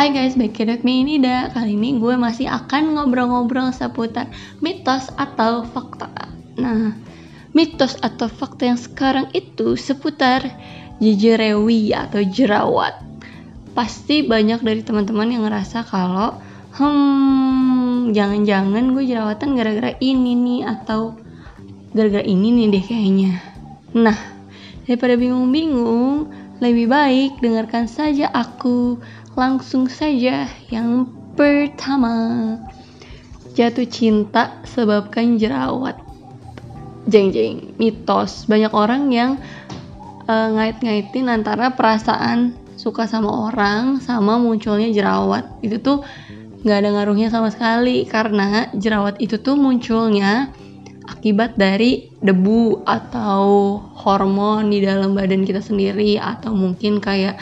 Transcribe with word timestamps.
Hai 0.00 0.16
guys, 0.16 0.32
back 0.32 0.56
with 0.56 0.80
me 0.80 1.04
ini 1.04 1.20
dah. 1.20 1.52
Kali 1.52 1.76
ini 1.76 2.00
gue 2.00 2.16
masih 2.16 2.48
akan 2.48 2.96
ngobrol-ngobrol 2.96 3.68
seputar 3.68 4.32
mitos 4.64 5.12
atau 5.12 5.68
fakta. 5.68 6.08
Nah, 6.56 6.96
mitos 7.52 8.00
atau 8.00 8.32
fakta 8.32 8.72
yang 8.72 8.80
sekarang 8.80 9.28
itu 9.36 9.76
seputar 9.76 10.56
jejerewi 11.04 11.92
atau 11.92 12.24
jerawat. 12.24 12.96
Pasti 13.76 14.24
banyak 14.24 14.64
dari 14.64 14.80
teman-teman 14.80 15.36
yang 15.36 15.44
ngerasa 15.44 15.84
kalau 15.84 16.40
hmm, 16.80 18.16
jangan-jangan 18.16 18.96
gue 18.96 19.04
jerawatan 19.04 19.52
gara-gara 19.52 19.92
ini 20.00 20.32
nih 20.32 20.60
atau 20.64 21.12
gara-gara 21.92 22.24
ini 22.24 22.56
nih 22.56 22.66
deh 22.72 22.84
kayaknya. 22.88 23.32
Nah, 24.00 24.16
daripada 24.88 25.20
bingung-bingung, 25.20 26.32
lebih 26.60 26.88
baik 26.88 27.44
dengarkan 27.44 27.84
saja 27.84 28.32
aku 28.32 28.96
Langsung 29.40 29.88
saja 29.88 30.52
yang 30.68 31.08
pertama. 31.32 32.12
Jatuh 33.56 33.88
cinta 33.88 34.60
sebabkan 34.68 35.40
jerawat. 35.40 35.96
Jeng 37.08 37.32
jeng 37.32 37.72
mitos. 37.80 38.44
Banyak 38.44 38.68
orang 38.76 39.08
yang 39.08 39.40
uh, 40.28 40.48
ngait-ngaitin 40.52 41.32
antara 41.32 41.72
perasaan 41.72 42.52
suka 42.76 43.08
sama 43.08 43.48
orang 43.48 44.04
sama 44.04 44.36
munculnya 44.36 44.92
jerawat. 44.92 45.48
Itu 45.64 45.80
tuh 45.80 46.04
nggak 46.60 46.76
ada 46.76 46.88
ngaruhnya 47.00 47.32
sama 47.32 47.48
sekali 47.48 48.04
karena 48.04 48.68
jerawat 48.76 49.24
itu 49.24 49.40
tuh 49.40 49.56
munculnya 49.56 50.52
akibat 51.08 51.56
dari 51.56 52.12
debu 52.20 52.84
atau 52.84 53.80
hormon 54.04 54.68
di 54.68 54.84
dalam 54.84 55.16
badan 55.16 55.48
kita 55.48 55.64
sendiri 55.64 56.20
atau 56.20 56.52
mungkin 56.52 57.00
kayak 57.00 57.40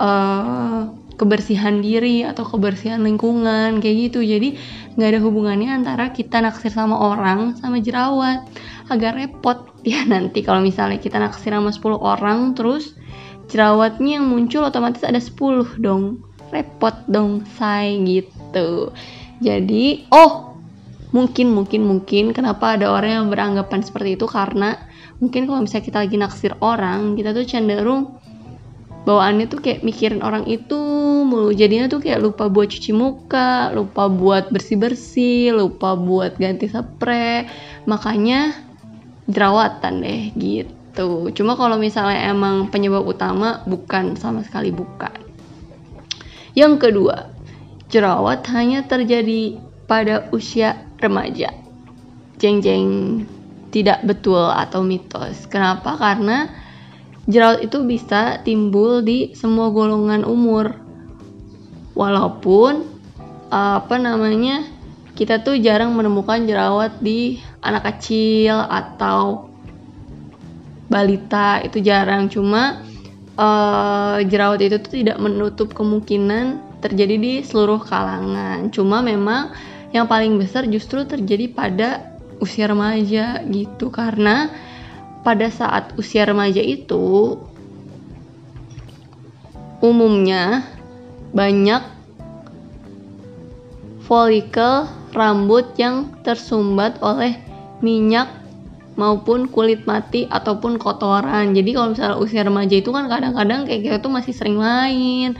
uh, 0.00 1.03
kebersihan 1.14 1.78
diri 1.78 2.26
atau 2.26 2.42
kebersihan 2.46 3.02
lingkungan 3.02 3.78
kayak 3.78 4.10
gitu. 4.10 4.20
Jadi 4.22 4.58
nggak 4.98 5.08
ada 5.14 5.20
hubungannya 5.22 5.70
antara 5.70 6.10
kita 6.10 6.42
naksir 6.42 6.74
sama 6.74 6.98
orang 6.98 7.54
sama 7.58 7.78
jerawat. 7.78 8.46
Agak 8.90 9.16
repot 9.18 9.70
ya 9.86 10.02
nanti 10.04 10.42
kalau 10.42 10.60
misalnya 10.60 10.98
kita 10.98 11.20
naksir 11.20 11.54
sama 11.54 11.70
10 11.70 12.00
orang 12.00 12.38
terus 12.58 12.96
jerawatnya 13.48 14.18
yang 14.20 14.26
muncul 14.26 14.66
otomatis 14.66 15.02
ada 15.06 15.18
10 15.18 15.80
dong. 15.80 16.22
Repot 16.50 16.94
dong 17.10 17.46
say 17.58 17.98
gitu. 18.02 18.90
Jadi 19.42 20.06
oh 20.14 20.54
mungkin 21.14 21.54
mungkin 21.54 21.86
mungkin 21.86 22.34
kenapa 22.34 22.74
ada 22.74 22.90
orang 22.90 23.22
yang 23.22 23.26
beranggapan 23.30 23.82
seperti 23.82 24.18
itu? 24.18 24.26
Karena 24.26 24.74
mungkin 25.22 25.46
kalau 25.46 25.62
misalnya 25.62 25.86
kita 25.86 25.98
lagi 26.02 26.16
naksir 26.18 26.52
orang 26.58 27.14
kita 27.14 27.30
tuh 27.30 27.46
cenderung 27.46 28.18
bawaannya 29.04 29.46
tuh 29.52 29.60
kayak 29.60 29.84
mikirin 29.84 30.24
orang 30.24 30.48
itu 30.48 30.80
mulu. 31.34 31.50
Jadinya 31.50 31.90
tuh 31.90 31.98
kayak 31.98 32.22
lupa 32.22 32.46
buat 32.46 32.70
cuci 32.70 32.94
muka 32.94 33.74
lupa 33.74 34.06
buat 34.06 34.54
bersih 34.54 34.78
bersih 34.78 35.50
lupa 35.50 35.98
buat 35.98 36.38
ganti 36.38 36.70
spray. 36.70 37.50
Makanya 37.90 38.54
jerawatan 39.26 40.06
deh 40.06 40.22
gitu. 40.38 41.34
Cuma 41.34 41.58
kalau 41.58 41.74
misalnya 41.74 42.30
emang 42.30 42.70
penyebab 42.70 43.02
utama 43.02 43.66
bukan 43.66 44.14
sama 44.14 44.46
sekali 44.46 44.70
bukan. 44.70 45.18
Yang 46.54 46.86
kedua 46.86 47.34
jerawat 47.90 48.46
hanya 48.54 48.86
terjadi 48.86 49.58
pada 49.90 50.30
usia 50.30 50.86
remaja. 51.02 51.50
Jeng 52.38 52.62
jeng 52.62 52.86
tidak 53.74 54.06
betul 54.06 54.38
atau 54.54 54.86
mitos. 54.86 55.50
Kenapa? 55.50 55.98
Karena 55.98 56.46
jerawat 57.26 57.66
itu 57.66 57.82
bisa 57.82 58.38
timbul 58.46 59.02
di 59.02 59.34
semua 59.34 59.74
golongan 59.74 60.22
umur. 60.22 60.83
Walaupun 61.94 62.82
apa 63.54 63.96
namanya 64.02 64.66
kita 65.14 65.46
tuh 65.46 65.54
jarang 65.62 65.94
menemukan 65.94 66.42
jerawat 66.42 66.98
di 66.98 67.38
anak 67.62 67.86
kecil 67.94 68.58
atau 68.66 69.46
balita 70.90 71.62
itu 71.62 71.78
jarang. 71.78 72.26
Cuma 72.26 72.82
uh, 73.38 74.18
jerawat 74.26 74.58
itu 74.62 74.76
tuh 74.82 74.92
tidak 74.98 75.18
menutup 75.22 75.70
kemungkinan 75.70 76.78
terjadi 76.82 77.14
di 77.14 77.32
seluruh 77.46 77.78
kalangan. 77.86 78.68
Cuma 78.74 79.00
memang 79.00 79.54
yang 79.94 80.10
paling 80.10 80.34
besar 80.34 80.66
justru 80.66 81.06
terjadi 81.06 81.46
pada 81.54 82.18
usia 82.42 82.66
remaja 82.66 83.38
gitu. 83.46 83.94
Karena 83.94 84.50
pada 85.22 85.46
saat 85.46 85.94
usia 85.94 86.26
remaja 86.26 86.58
itu 86.58 87.38
umumnya 89.78 90.73
banyak 91.34 91.82
folikel 94.06 94.86
rambut 95.10 95.66
yang 95.74 96.14
tersumbat 96.22 96.96
oleh 97.02 97.34
minyak 97.82 98.30
maupun 98.94 99.50
kulit 99.50 99.82
mati 99.84 100.30
ataupun 100.30 100.78
kotoran. 100.78 101.54
Jadi 101.54 101.74
kalau 101.74 101.92
misalnya 101.92 102.16
usia 102.22 102.46
remaja 102.46 102.78
itu 102.78 102.94
kan 102.94 103.10
kadang-kadang 103.10 103.66
kayak 103.66 103.82
kita 103.82 103.96
tuh 103.98 104.12
masih 104.14 104.30
sering 104.30 104.58
main 104.58 105.34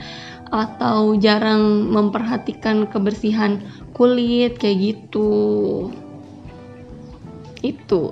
atau 0.51 1.17
jarang 1.17 1.89
memperhatikan 1.89 2.87
kebersihan 2.91 3.63
kulit 3.95 4.59
kayak 4.59 4.77
gitu. 4.93 5.89
Itu. 7.63 8.11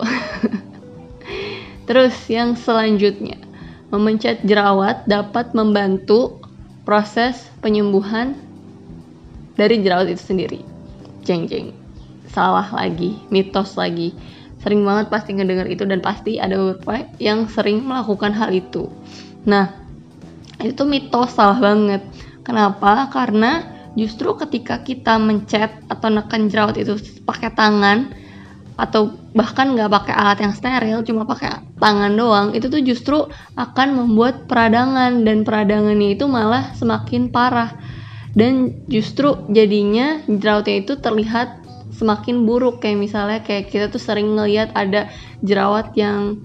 Terus 1.88 2.16
yang 2.32 2.56
selanjutnya, 2.56 3.36
memencet 3.92 4.40
jerawat 4.48 5.04
dapat 5.04 5.52
membantu 5.52 6.43
proses 6.84 7.48
penyembuhan 7.64 8.36
dari 9.56 9.80
jerawat 9.80 10.12
itu 10.12 10.24
sendiri. 10.24 10.60
Jeng 11.24 11.48
jeng. 11.48 11.72
Salah 12.32 12.68
lagi, 12.72 13.20
mitos 13.32 13.76
lagi. 13.80 14.12
Sering 14.64 14.84
banget 14.88 15.12
pasti 15.12 15.36
ngedenger 15.36 15.68
itu 15.68 15.84
dan 15.84 16.00
pasti 16.00 16.40
ada 16.40 16.56
beberapa 16.56 17.04
yang 17.20 17.52
sering 17.52 17.84
melakukan 17.84 18.32
hal 18.32 18.52
itu. 18.52 18.88
Nah, 19.44 19.72
itu 20.64 20.88
mitos 20.88 21.36
salah 21.36 21.60
banget. 21.60 22.00
Kenapa? 22.48 23.12
Karena 23.12 23.64
justru 23.94 24.34
ketika 24.40 24.80
kita 24.82 25.20
mencet 25.20 25.72
atau 25.92 26.08
neken 26.08 26.48
jerawat 26.48 26.80
itu 26.80 26.96
pakai 27.28 27.52
tangan, 27.52 28.12
atau 28.78 29.14
bahkan 29.34 29.74
nggak 29.74 29.90
pakai 29.90 30.14
alat 30.14 30.40
yang 30.46 30.54
steril 30.54 31.02
cuma 31.02 31.26
pakai 31.26 31.62
tangan 31.82 32.14
doang 32.14 32.48
itu 32.54 32.70
tuh 32.70 32.82
justru 32.86 33.18
akan 33.58 33.98
membuat 33.98 34.46
peradangan 34.46 35.26
dan 35.26 35.42
peradangannya 35.42 36.14
itu 36.14 36.30
malah 36.30 36.70
semakin 36.78 37.34
parah 37.34 37.74
dan 38.38 38.86
justru 38.90 39.34
jadinya 39.50 40.22
jerawatnya 40.26 40.86
itu 40.86 40.94
terlihat 41.02 41.62
semakin 41.94 42.46
buruk 42.46 42.82
kayak 42.82 42.98
misalnya 43.02 43.40
kayak 43.46 43.70
kita 43.70 43.90
tuh 43.90 44.02
sering 44.02 44.34
ngelihat 44.34 44.74
ada 44.74 45.10
jerawat 45.46 45.94
yang 45.94 46.42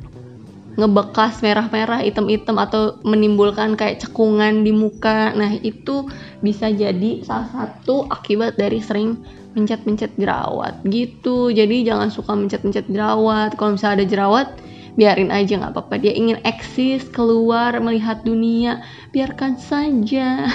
ngebekas 0.78 1.42
merah-merah, 1.42 2.06
hitam-hitam 2.06 2.54
atau 2.54 3.02
menimbulkan 3.02 3.74
kayak 3.74 3.98
cekungan 3.98 4.62
di 4.62 4.70
muka. 4.70 5.34
Nah, 5.34 5.58
itu 5.58 6.06
bisa 6.38 6.70
jadi 6.70 7.26
salah 7.26 7.50
satu 7.50 8.06
akibat 8.06 8.54
dari 8.54 8.78
sering 8.78 9.18
mencet-mencet 9.58 10.14
jerawat 10.14 10.78
gitu. 10.86 11.50
Jadi 11.50 11.82
jangan 11.82 12.14
suka 12.14 12.38
mencet-mencet 12.38 12.86
jerawat. 12.86 13.58
Kalau 13.58 13.74
misalnya 13.74 14.02
ada 14.02 14.06
jerawat, 14.06 14.48
biarin 14.94 15.34
aja 15.34 15.58
nggak 15.58 15.74
apa-apa. 15.74 15.98
Dia 15.98 16.14
ingin 16.14 16.38
eksis, 16.46 17.10
keluar, 17.10 17.74
melihat 17.82 18.22
dunia, 18.22 18.86
biarkan 19.10 19.58
saja. 19.58 20.46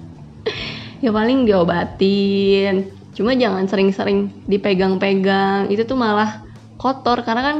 ya 1.04 1.10
paling 1.10 1.48
diobatin. 1.48 2.92
Cuma 3.16 3.32
jangan 3.32 3.64
sering-sering 3.64 4.30
dipegang-pegang. 4.44 5.72
Itu 5.72 5.88
tuh 5.88 5.96
malah 5.96 6.44
kotor 6.76 7.24
karena 7.26 7.42
kan 7.42 7.56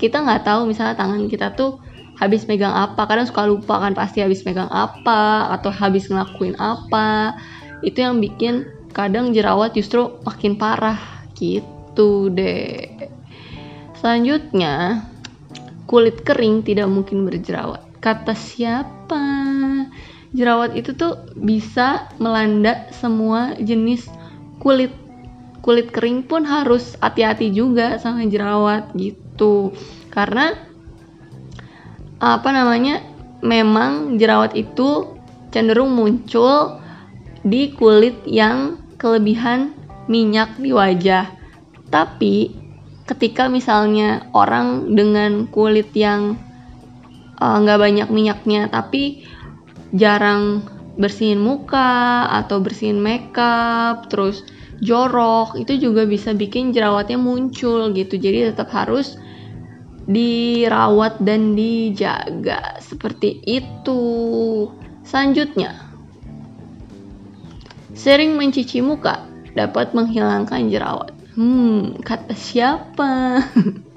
kita 0.00 0.24
nggak 0.24 0.48
tahu 0.48 0.66
misalnya 0.66 0.98
tangan 0.98 1.28
kita 1.30 1.54
tuh 1.54 1.78
habis 2.18 2.50
megang 2.50 2.74
apa 2.74 3.06
kadang 3.06 3.26
suka 3.30 3.46
lupa 3.46 3.78
kan 3.78 3.94
pasti 3.94 4.18
habis 4.18 4.42
megang 4.42 4.66
apa 4.70 5.54
atau 5.54 5.70
habis 5.70 6.10
ngelakuin 6.10 6.58
apa 6.58 7.38
itu 7.86 8.02
yang 8.02 8.18
bikin 8.18 8.66
kadang 8.98 9.30
jerawat 9.30 9.78
justru 9.78 10.18
makin 10.26 10.58
parah. 10.58 10.98
Gitu 11.38 12.34
deh 12.34 13.06
selanjutnya 14.02 15.06
kulit 15.86 16.26
kering 16.26 16.66
tidak 16.66 16.90
mungkin 16.90 17.22
berjerawat. 17.22 17.86
Kata 18.02 18.34
siapa? 18.34 19.22
Jerawat 20.34 20.74
itu 20.74 20.98
tuh 20.98 21.30
bisa 21.38 22.10
melanda 22.18 22.90
semua 22.90 23.54
jenis 23.62 24.10
kulit. 24.58 24.90
Kulit 25.62 25.94
kering 25.94 26.26
pun 26.26 26.42
harus 26.42 26.98
hati-hati 26.98 27.54
juga 27.54 28.02
sama 28.02 28.26
jerawat 28.26 28.90
gitu. 28.98 29.28
Itu 29.38 29.70
karena 30.10 30.50
apa 32.18 32.50
namanya 32.50 33.06
memang 33.38 34.18
jerawat 34.18 34.58
itu 34.58 35.14
cenderung 35.54 35.94
muncul 35.94 36.82
di 37.46 37.70
kulit 37.70 38.26
yang 38.26 38.82
kelebihan 38.98 39.72
minyak 40.10 40.58
di 40.58 40.74
wajah. 40.74 41.30
Tapi 41.88 42.52
ketika 43.08 43.48
misalnya 43.48 44.28
orang 44.36 44.92
dengan 44.92 45.48
kulit 45.48 45.88
yang 45.96 46.36
eh, 47.40 47.56
nggak 47.62 47.78
uh, 47.78 47.82
banyak 47.82 48.08
minyaknya 48.12 48.68
tapi 48.68 49.24
jarang 49.96 50.60
bersihin 50.98 51.40
muka 51.40 52.28
atau 52.28 52.60
bersihin 52.60 53.00
makeup 53.00 54.10
terus 54.12 54.44
jorok 54.82 55.56
itu 55.56 55.78
juga 55.78 56.04
bisa 56.04 56.36
bikin 56.36 56.74
jerawatnya 56.74 57.16
muncul 57.16 57.88
gitu. 57.94 58.20
Jadi 58.20 58.52
tetap 58.52 58.68
harus 58.74 59.16
dirawat 60.04 61.22
dan 61.22 61.56
dijaga. 61.56 62.76
Seperti 62.82 63.40
itu. 63.46 64.02
Selanjutnya 65.08 65.87
sering 67.98 68.38
mencuci 68.38 68.78
muka 68.78 69.26
dapat 69.58 69.90
menghilangkan 69.90 70.70
jerawat. 70.70 71.10
Hmm 71.34 71.98
kata 72.06 72.38
siapa? 72.38 73.42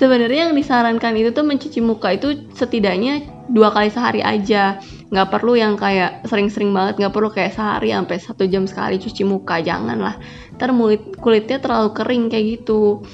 Sebenarnya 0.00 0.48
yang 0.48 0.56
disarankan 0.56 1.12
itu 1.16 1.32
tuh 1.32 1.44
mencuci 1.44 1.80
muka 1.84 2.16
itu 2.16 2.48
setidaknya 2.56 3.20
dua 3.52 3.72
kali 3.72 3.92
sehari 3.92 4.24
aja. 4.24 4.80
Nggak 5.12 5.28
perlu 5.28 5.56
yang 5.56 5.76
kayak 5.76 6.24
sering-sering 6.24 6.72
banget 6.72 7.00
nggak 7.00 7.12
perlu 7.12 7.28
kayak 7.28 7.52
sehari 7.52 7.92
sampai 7.92 8.16
satu 8.16 8.48
jam 8.48 8.64
sekali 8.64 8.96
cuci 8.96 9.28
muka 9.28 9.60
jangan 9.60 10.00
lah 10.00 10.16
ntar 10.56 10.72
kulit 10.76 11.16
kulitnya 11.16 11.58
terlalu 11.60 11.90
kering 11.96 12.24
kayak 12.32 12.60
gitu. 12.60 13.04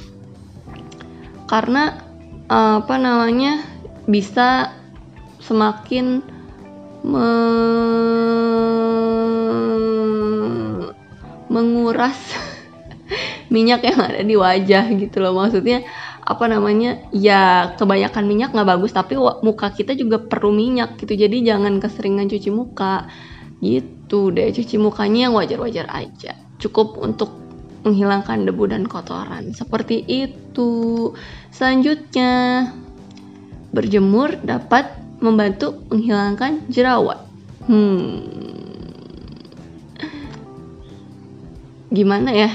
Karena 1.47 2.03
apa 2.47 2.95
namanya 2.99 3.67
bisa 4.07 4.71
semakin 5.43 6.23
me 7.07 7.27
menguras 11.57 12.17
minyak 13.55 13.81
yang 13.89 14.01
ada 14.05 14.21
di 14.21 14.37
wajah 14.37 14.93
gitu 14.93 15.25
loh. 15.25 15.33
Maksudnya 15.33 15.87
apa 16.27 16.51
namanya 16.51 17.07
ya 17.15 17.73
kebanyakan 17.79 18.27
minyak 18.27 18.51
nggak 18.51 18.67
bagus 18.67 18.91
tapi 18.91 19.15
muka 19.17 19.73
kita 19.73 19.97
juga 19.97 20.21
perlu 20.21 20.53
minyak 20.53 21.01
gitu. 21.01 21.17
Jadi 21.17 21.47
jangan 21.47 21.81
keseringan 21.81 22.29
cuci 22.29 22.51
muka. 22.53 23.09
Gitu 23.65 24.37
deh 24.37 24.53
cuci 24.53 24.77
mukanya 24.77 25.31
yang 25.31 25.35
wajar-wajar 25.35 25.89
aja. 25.89 26.37
Cukup 26.61 27.01
untuk 27.01 27.33
menghilangkan 27.89 28.45
debu 28.45 28.65
dan 28.69 28.85
kotoran. 28.85 29.57
Seperti 29.57 30.05
itu. 30.05 31.13
Selanjutnya 31.55 32.69
berjemur 33.73 34.37
dapat 34.45 34.93
membantu 35.25 35.81
menghilangkan 35.89 36.69
jerawat. 36.69 37.25
Hmm 37.65 38.56
gimana 41.91 42.35
ya 42.35 42.51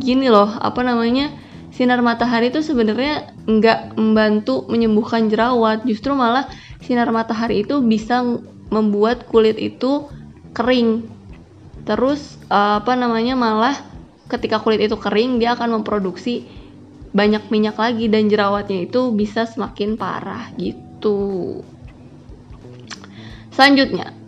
gini 0.00 0.30
loh 0.30 0.48
apa 0.62 0.80
namanya 0.80 1.34
sinar 1.74 1.98
matahari 2.00 2.54
itu 2.54 2.62
sebenarnya 2.62 3.34
nggak 3.50 3.98
membantu 3.98 4.62
menyembuhkan 4.70 5.26
jerawat 5.26 5.82
justru 5.82 6.14
malah 6.14 6.46
sinar 6.78 7.10
matahari 7.10 7.66
itu 7.66 7.82
bisa 7.82 8.22
membuat 8.70 9.26
kulit 9.26 9.58
itu 9.58 10.06
kering. 10.54 11.10
Terus 11.84 12.38
apa 12.48 12.94
namanya 12.94 13.34
malah 13.34 13.76
ketika 14.30 14.62
kulit 14.62 14.80
itu 14.80 14.96
kering 14.96 15.42
dia 15.42 15.58
akan 15.58 15.82
memproduksi 15.82 16.46
banyak 17.14 17.50
minyak 17.50 17.78
lagi 17.78 18.06
dan 18.10 18.30
jerawatnya 18.30 18.86
itu 18.86 19.10
bisa 19.10 19.44
semakin 19.44 19.98
parah 19.98 20.48
gitu. 20.56 21.60
Selanjutnya 23.50 24.23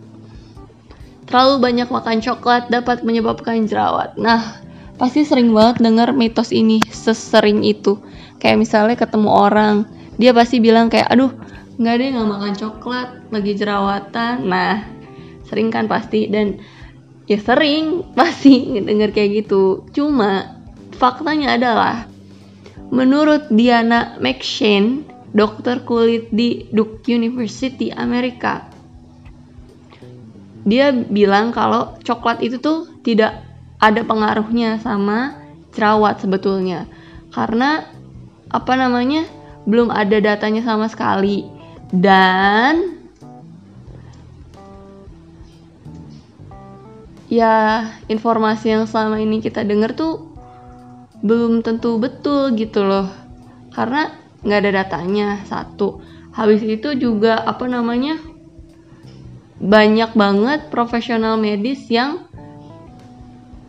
terlalu 1.27 1.55
banyak 1.59 1.87
makan 1.91 2.23
coklat 2.23 2.71
dapat 2.71 3.03
menyebabkan 3.03 3.67
jerawat. 3.67 4.15
Nah 4.15 4.63
pasti 4.95 5.27
sering 5.27 5.51
banget 5.51 5.83
denger 5.83 6.15
mitos 6.15 6.55
ini 6.55 6.81
sesering 6.87 7.61
itu. 7.67 7.99
Kayak 8.39 8.57
misalnya 8.63 8.95
ketemu 8.95 9.29
orang 9.29 9.75
dia 10.17 10.31
pasti 10.33 10.57
bilang 10.63 10.89
kayak 10.89 11.11
aduh 11.13 11.29
nggak 11.77 11.95
deh 11.99 12.07
nggak 12.15 12.29
makan 12.31 12.53
coklat 12.55 13.09
lagi 13.29 13.51
jerawatan. 13.53 14.35
Nah 14.47 14.87
sering 15.45 15.69
kan 15.69 15.85
pasti 15.91 16.31
dan 16.31 16.63
ya 17.27 17.37
sering 17.43 18.01
pasti 18.17 18.79
denger 18.79 19.11
kayak 19.11 19.45
gitu. 19.45 19.83
Cuma 19.91 20.63
faktanya 20.95 21.59
adalah 21.59 22.07
menurut 22.87 23.51
Diana 23.51 24.15
McShane 24.23 25.03
dokter 25.35 25.83
kulit 25.83 26.31
di 26.31 26.71
Duke 26.71 27.03
University 27.11 27.91
Amerika 27.91 28.76
dia 30.67 30.91
bilang 30.91 31.55
kalau 31.55 31.95
coklat 32.03 32.43
itu 32.43 32.59
tuh 32.59 32.91
tidak 32.99 33.39
ada 33.79 34.03
pengaruhnya 34.03 34.83
sama 34.83 35.39
jerawat 35.71 36.19
sebetulnya. 36.19 36.83
Karena 37.31 37.87
apa 38.51 38.73
namanya 38.75 39.23
belum 39.63 39.87
ada 39.87 40.19
datanya 40.19 40.67
sama 40.67 40.91
sekali. 40.91 41.47
Dan 41.87 42.99
ya 47.31 47.87
informasi 48.11 48.75
yang 48.75 48.83
selama 48.91 49.23
ini 49.23 49.39
kita 49.39 49.63
dengar 49.63 49.95
tuh 49.95 50.27
belum 51.23 51.63
tentu 51.63 51.95
betul 51.95 52.51
gitu 52.59 52.83
loh. 52.83 53.07
Karena 53.71 54.11
nggak 54.43 54.59
ada 54.67 54.71
datanya 54.83 55.27
satu. 55.47 56.03
Habis 56.35 56.59
itu 56.67 56.91
juga 56.99 57.39
apa 57.47 57.71
namanya 57.71 58.19
banyak 59.57 60.13
banget 60.13 60.69
profesional 60.69 61.37
medis 61.37 61.89
yang 61.89 62.29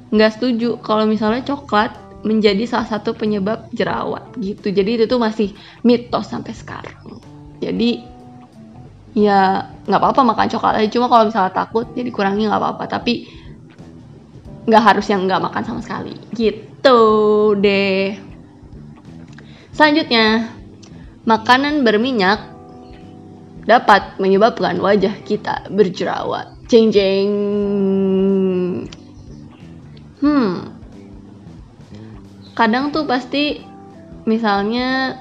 nggak 0.08 0.36
setuju 0.36 0.80
kalau 0.80 1.04
misalnya 1.04 1.44
coklat 1.44 1.92
menjadi 2.24 2.66
salah 2.66 2.88
satu 2.88 3.14
penyebab 3.14 3.70
jerawat 3.72 4.24
gitu. 4.40 4.72
Jadi 4.74 5.00
itu 5.00 5.04
tuh 5.06 5.20
masih 5.20 5.54
mitos 5.86 6.28
sampai 6.28 6.52
sekarang. 6.56 7.22
Jadi 7.62 8.02
ya 9.16 9.70
nggak 9.86 10.00
apa-apa 10.00 10.22
makan 10.34 10.48
coklat 10.50 10.74
aja. 10.82 10.88
Cuma 10.90 11.06
kalau 11.06 11.30
misalnya 11.30 11.52
takut 11.54 11.86
jadi 11.94 12.10
kurangi 12.10 12.48
nggak 12.48 12.60
apa-apa. 12.60 12.84
Tapi 12.90 13.12
nggak 14.68 14.82
harus 14.82 15.06
yang 15.08 15.24
nggak 15.24 15.40
makan 15.40 15.62
sama 15.62 15.80
sekali. 15.80 16.18
Gitu 16.34 16.98
deh. 17.62 18.18
Selanjutnya 19.72 20.50
makanan 21.22 21.86
berminyak 21.86 22.57
dapat 23.68 24.16
menyebabkan 24.16 24.80
wajah 24.80 25.12
kita 25.28 25.68
berjerawat 25.68 26.48
jeng 26.72 26.88
jeng 26.88 27.30
hmm 30.24 30.72
kadang 32.56 32.90
tuh 32.90 33.04
pasti 33.06 33.60
misalnya 34.24 35.20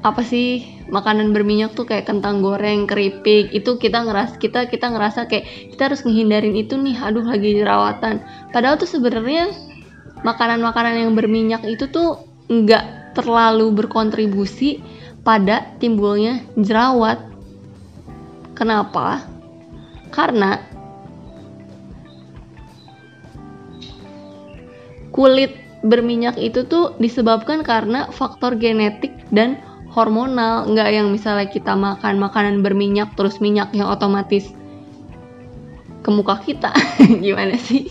apa 0.00 0.20
sih 0.24 0.74
makanan 0.88 1.32
berminyak 1.32 1.72
tuh 1.72 1.88
kayak 1.88 2.08
kentang 2.08 2.44
goreng, 2.44 2.84
keripik 2.84 3.52
itu 3.56 3.80
kita 3.80 4.04
ngeras 4.04 4.36
kita 4.36 4.68
kita 4.68 4.92
ngerasa 4.92 5.26
kayak 5.28 5.74
kita 5.74 5.92
harus 5.92 6.04
menghindarin 6.04 6.56
itu 6.56 6.76
nih, 6.76 6.96
aduh 7.00 7.24
lagi 7.24 7.56
jerawatan. 7.56 8.20
Padahal 8.52 8.76
tuh 8.76 8.88
sebenarnya 8.88 9.48
makanan-makanan 10.24 11.08
yang 11.08 11.12
berminyak 11.16 11.64
itu 11.64 11.88
tuh 11.88 12.28
nggak 12.52 13.16
terlalu 13.16 13.72
berkontribusi 13.72 14.84
pada 15.24 15.72
timbulnya 15.80 16.44
jerawat. 16.60 17.33
Kenapa? 18.54 19.26
Karena 20.14 20.62
kulit 25.14 25.54
berminyak 25.86 26.40
itu 26.40 26.66
tuh 26.66 26.98
disebabkan 26.98 27.62
karena 27.62 28.10
faktor 28.10 28.58
genetik 28.58 29.14
dan 29.30 29.58
hormonal. 29.94 30.66
Nggak 30.66 30.88
yang 30.90 31.10
misalnya 31.14 31.46
kita 31.46 31.78
makan 31.78 32.18
makanan 32.18 32.62
berminyak 32.66 33.14
terus 33.14 33.38
minyak 33.38 33.70
yang 33.76 33.86
otomatis 33.90 34.50
ke 36.02 36.10
muka 36.10 36.38
kita. 36.42 36.74
Gimana 37.24 37.54
sih? 37.58 37.90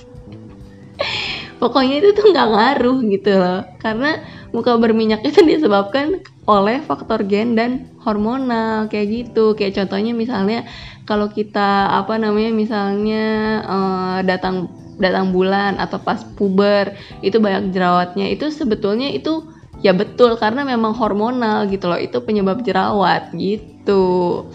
Pokoknya 1.64 2.04
itu 2.04 2.12
tuh 2.12 2.28
nggak 2.36 2.50
ngaruh 2.52 2.98
gitu 3.08 3.32
loh. 3.40 3.62
Karena 3.80 4.20
muka 4.54 4.78
berminyak 4.78 5.26
itu 5.26 5.42
disebabkan 5.52 6.22
oleh 6.46 6.80
faktor 6.86 7.26
gen 7.26 7.58
dan 7.58 7.90
hormonal 8.06 8.88
kayak 8.88 9.10
gitu. 9.10 9.58
Kayak 9.58 9.84
contohnya 9.84 10.14
misalnya 10.14 10.64
kalau 11.04 11.28
kita 11.28 11.90
apa 11.92 12.16
namanya 12.22 12.54
misalnya 12.54 13.26
uh, 13.66 14.20
datang 14.24 14.70
datang 15.02 15.34
bulan 15.34 15.82
atau 15.82 15.98
pas 15.98 16.22
puber 16.38 16.94
itu 17.26 17.42
banyak 17.42 17.74
jerawatnya. 17.74 18.30
Itu 18.30 18.54
sebetulnya 18.54 19.10
itu 19.10 19.44
ya 19.82 19.92
betul 19.92 20.38
karena 20.38 20.64
memang 20.64 20.94
hormonal 20.96 21.66
gitu 21.68 21.90
loh. 21.90 22.00
Itu 22.00 22.22
penyebab 22.22 22.62
jerawat 22.62 23.34
gitu. 23.36 24.46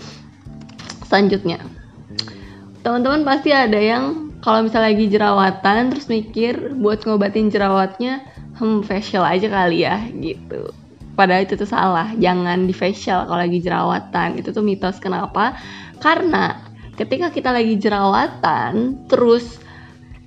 Selanjutnya. 1.04 1.58
Teman-teman 2.86 3.26
pasti 3.26 3.50
ada 3.50 3.76
yang 3.76 4.28
kalau 4.38 4.62
misalnya 4.62 4.94
lagi 4.94 5.06
jerawatan 5.10 5.90
terus 5.90 6.06
mikir 6.06 6.78
buat 6.78 7.02
ngobatin 7.02 7.50
jerawatnya 7.50 8.22
hmm 8.58 8.84
facial 8.84 9.24
aja 9.24 9.46
kali 9.48 9.86
ya 9.86 10.02
gitu. 10.18 10.74
Padahal 11.14 11.46
itu 11.46 11.58
tuh 11.58 11.66
salah. 11.66 12.14
Jangan 12.14 12.66
di 12.66 12.74
facial 12.74 13.26
kalau 13.26 13.42
lagi 13.42 13.58
jerawatan. 13.58 14.38
Itu 14.38 14.54
tuh 14.54 14.62
mitos. 14.62 15.02
Kenapa? 15.02 15.58
Karena 15.98 16.62
ketika 16.94 17.30
kita 17.34 17.50
lagi 17.50 17.74
jerawatan 17.78 19.06
terus 19.10 19.58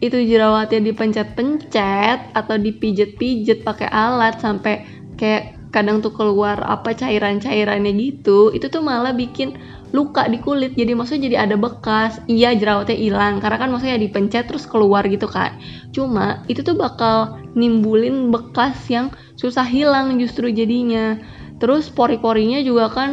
itu 0.01 0.17
jerawatnya 0.17 0.81
dipencet-pencet 0.91 2.33
atau 2.33 2.55
dipijet-pijet 2.57 3.61
pakai 3.61 3.87
alat 3.87 4.41
sampai 4.41 4.83
kayak 5.13 5.60
kadang 5.71 6.03
tuh 6.03 6.11
keluar 6.11 6.59
apa 6.67 6.91
cairan-cairannya 6.91 7.95
gitu 7.95 8.51
itu 8.51 8.67
tuh 8.67 8.83
malah 8.83 9.15
bikin 9.15 9.55
luka 9.91 10.27
di 10.27 10.39
kulit. 10.39 10.75
Jadi 10.75 10.91
maksudnya 10.95 11.27
jadi 11.27 11.37
ada 11.47 11.55
bekas. 11.59 12.19
Iya 12.27 12.55
jerawatnya 12.55 12.95
hilang. 12.95 13.43
Karena 13.43 13.57
kan 13.59 13.69
maksudnya 13.71 13.99
dipencet 13.99 14.47
terus 14.47 14.65
keluar 14.67 15.03
gitu 15.07 15.27
kan. 15.27 15.59
Cuma 15.91 16.43
itu 16.47 16.63
tuh 16.63 16.75
bakal 16.79 17.39
nimbulin 17.53 18.31
bekas 18.31 18.87
yang 18.87 19.11
susah 19.35 19.67
hilang 19.67 20.15
justru 20.19 20.47
jadinya. 20.51 21.19
Terus 21.59 21.91
pori-porinya 21.91 22.63
juga 22.63 22.89
kan 22.89 23.09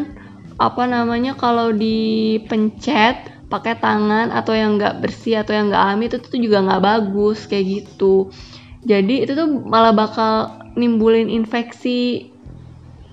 apa 0.59 0.87
namanya 0.91 1.39
kalau 1.39 1.71
dipencet 1.71 3.39
pakai 3.49 3.81
tangan 3.81 4.29
atau 4.35 4.53
yang 4.53 4.77
nggak 4.77 5.01
bersih 5.01 5.41
atau 5.41 5.57
yang 5.57 5.71
nggak 5.73 5.83
alami 5.83 6.05
itu 6.11 6.17
tuh 6.21 6.41
juga 6.41 6.63
nggak 6.63 6.83
bagus 6.83 7.47
kayak 7.47 7.67
gitu. 7.67 8.31
Jadi 8.87 9.27
itu 9.27 9.33
tuh 9.35 9.49
malah 9.67 9.93
bakal 9.93 10.55
nimbulin 10.79 11.27
infeksi 11.27 12.31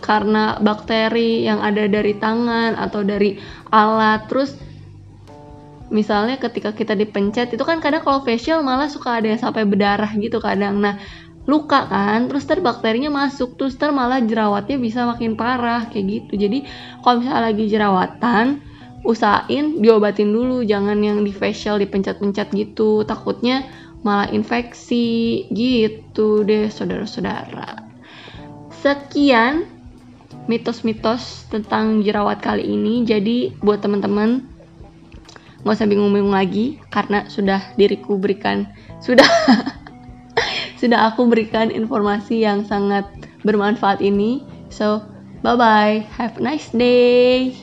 karena 0.06 0.62
bakteri 0.62 1.42
yang 1.42 1.66
ada 1.66 1.90
dari 1.90 2.14
tangan 2.16 2.78
atau 2.78 3.02
dari 3.02 3.42
alat. 3.74 4.30
Terus 4.30 4.54
misalnya 5.90 6.38
ketika 6.38 6.74
kita 6.74 6.94
dipencet 6.94 7.54
itu 7.54 7.64
kan 7.66 7.82
kadang 7.82 8.06
kalau 8.06 8.22
facial 8.22 8.62
malah 8.62 8.90
suka 8.90 9.18
ada 9.18 9.34
yang 9.34 9.42
sampai 9.42 9.66
berdarah 9.66 10.14
gitu 10.14 10.38
kadang. 10.38 10.78
Nah 10.78 11.02
luka 11.46 11.86
kan 11.86 12.26
terus 12.26 12.46
ter 12.50 12.58
bakterinya 12.58 13.14
masuk 13.14 13.58
terus 13.58 13.78
ter 13.78 13.94
malah 13.94 14.18
jerawatnya 14.22 14.82
bisa 14.82 15.06
makin 15.06 15.34
parah 15.34 15.90
kayak 15.90 16.06
gitu. 16.22 16.38
Jadi 16.38 16.66
kalau 17.02 17.22
misalnya 17.22 17.44
lagi 17.50 17.66
jerawatan 17.66 18.46
usahain 19.06 19.78
diobatin 19.82 20.34
dulu 20.34 20.66
jangan 20.66 20.98
yang 20.98 21.22
di 21.22 21.30
facial 21.30 21.78
dipencet-pencet 21.78 22.50
gitu. 22.54 23.06
Takutnya 23.06 23.66
malah 24.02 24.30
infeksi 24.34 25.46
gitu 25.54 26.42
deh 26.46 26.70
saudara-saudara. 26.70 27.86
Sekian 28.82 29.75
mitos-mitos 30.46 31.50
tentang 31.50 32.02
jerawat 32.02 32.42
kali 32.42 32.66
ini. 32.66 33.06
Jadi 33.06 33.58
buat 33.62 33.82
teman-teman 33.82 34.46
nggak 35.66 35.76
usah 35.82 35.90
bingung-bingung 35.90 36.34
lagi 36.34 36.78
karena 36.94 37.26
sudah 37.26 37.74
diriku 37.74 38.22
berikan 38.22 38.70
sudah 39.02 39.26
sudah 40.82 41.10
aku 41.10 41.26
berikan 41.26 41.74
informasi 41.74 42.46
yang 42.46 42.62
sangat 42.62 43.10
bermanfaat 43.42 43.98
ini. 44.02 44.46
So 44.70 45.02
bye 45.42 45.58
bye, 45.58 46.06
have 46.18 46.38
a 46.38 46.42
nice 46.42 46.70
day. 46.70 47.58